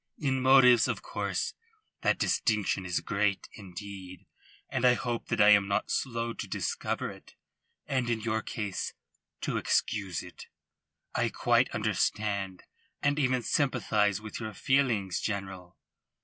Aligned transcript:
In 0.17 0.41
motives, 0.41 0.87
of 0.87 1.03
course, 1.03 1.53
that 2.01 2.17
distinction 2.17 2.87
is 2.87 3.01
great 3.01 3.47
indeed, 3.53 4.25
and 4.67 4.83
I 4.83 4.95
hope 4.95 5.27
that 5.27 5.39
I 5.39 5.49
am 5.49 5.67
not 5.67 5.91
slow 5.91 6.33
to 6.33 6.47
discover 6.47 7.11
it, 7.11 7.35
and 7.85 8.09
in 8.09 8.19
your 8.21 8.41
case 8.41 8.95
to 9.41 9.57
excuse 9.57 10.23
it. 10.23 10.47
I 11.13 11.29
quite 11.29 11.69
understand 11.69 12.63
and 13.03 13.19
even 13.19 13.43
sympathise 13.43 14.19
with 14.19 14.39
your 14.39 14.55
feelings, 14.55 15.19
General." 15.21 15.77